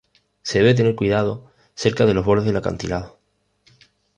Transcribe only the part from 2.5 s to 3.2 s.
acantilado.